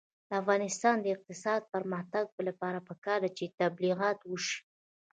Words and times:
د 0.27 0.29
افغانستان 0.41 0.95
د 1.01 1.05
اقتصادي 1.15 1.67
پرمختګ 1.73 2.25
لپاره 2.47 2.79
پکار 2.89 3.19
ده 3.23 3.29
چې 3.37 3.45
تبلیغات 3.59 4.17
وشي. 4.23 4.57